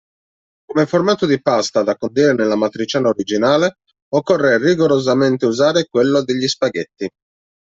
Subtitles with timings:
[0.65, 3.75] Come formato di pasta da condire nell'amatriciana originale,
[4.15, 7.07] occorre rigorosamente usare quello degli spaghetti.